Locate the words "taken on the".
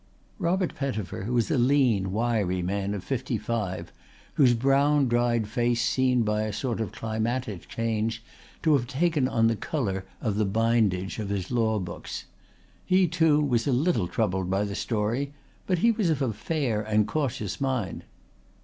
8.87-9.55